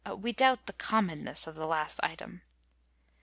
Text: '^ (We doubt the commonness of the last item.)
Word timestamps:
'^ 0.05 0.19
(We 0.19 0.33
doubt 0.33 0.65
the 0.65 0.73
commonness 0.73 1.45
of 1.45 1.53
the 1.53 1.67
last 1.67 1.99
item.) 2.01 2.41